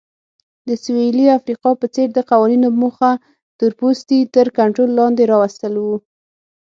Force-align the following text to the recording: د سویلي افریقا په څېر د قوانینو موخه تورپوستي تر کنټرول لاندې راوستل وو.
د 0.67 0.69
سویلي 0.83 1.25
افریقا 1.37 1.69
په 1.81 1.87
څېر 1.95 2.07
د 2.13 2.19
قوانینو 2.31 2.69
موخه 2.81 3.11
تورپوستي 3.59 4.19
تر 4.35 4.47
کنټرول 4.57 4.91
لاندې 4.99 5.23
راوستل 5.33 5.73
وو. 5.77 5.95